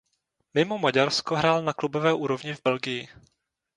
[0.53, 3.07] Mimo Maďarsko hrál na klubové úrovni v Belgii.